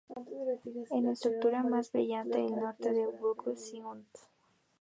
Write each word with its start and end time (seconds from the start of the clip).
Es 0.89 1.03
la 1.03 1.11
estructura 1.11 1.61
más 1.61 1.91
brillante 1.91 2.39
del 2.39 2.55
norte 2.55 2.91
del 2.91 3.11
Bucle 3.19 3.53
de 3.53 3.59
Cygnus. 3.59 4.07